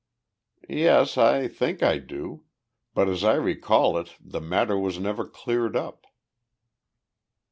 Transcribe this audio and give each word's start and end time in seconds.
"Yes, 0.67 1.15
I 1.15 1.47
think 1.47 1.83
I 1.83 1.99
do. 1.99 2.45
But 2.95 3.07
as 3.07 3.23
I 3.23 3.35
recall 3.35 3.99
it 3.99 4.15
the 4.19 4.41
matter 4.41 4.75
was 4.75 4.97
never 4.97 5.27
cleared 5.27 5.75
up." 5.75 6.07